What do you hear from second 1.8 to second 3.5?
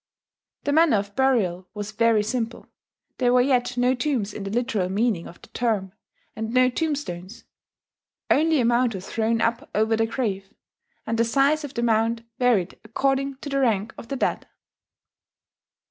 very simple: there were